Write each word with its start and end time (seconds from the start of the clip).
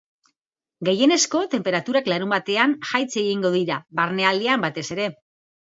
Gehienezko 0.87 1.41
tenperaturak 1.51 2.09
larunbatean 2.13 2.75
jaitsi 2.93 3.21
egingo 3.27 3.55
dira, 3.59 3.79
barnealdean 4.01 4.69
batez 4.69 4.89
ere. 4.99 5.11